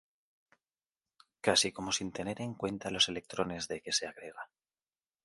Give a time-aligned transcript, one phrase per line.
[1.45, 4.49] Casi como sin tener en cuenta los electrones D que se agrega.